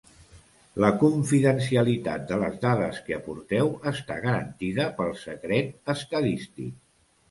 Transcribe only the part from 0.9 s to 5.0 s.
confidencialitat de les dades que aporteu està garantida